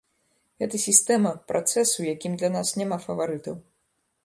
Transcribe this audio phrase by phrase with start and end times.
[0.61, 3.61] Гэта сістэма, працэс, у якім для нас няма фаварытаў.